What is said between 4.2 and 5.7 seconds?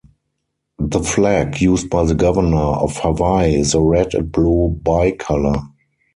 blue bi-color.